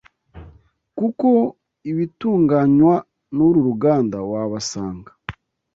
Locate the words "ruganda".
3.67-4.17